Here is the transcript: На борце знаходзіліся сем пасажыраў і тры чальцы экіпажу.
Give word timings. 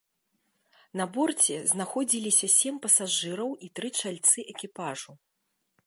На 1.01 1.05
борце 1.17 1.55
знаходзіліся 1.73 2.47
сем 2.57 2.75
пасажыраў 2.87 3.49
і 3.69 3.71
тры 3.81 3.87
чальцы 4.01 4.37
экіпажу. 4.57 5.11